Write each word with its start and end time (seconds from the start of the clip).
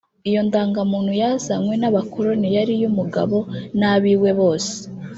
Iyo 0.29 0.41
ndangamuntu 0.47 1.11
yazanywe 1.21 1.75
n’abakoroni 1.77 2.47
yari 2.57 2.73
iy’umugabo 2.77 3.37
n’ab’iwe 3.79 4.31
bose 4.39 4.73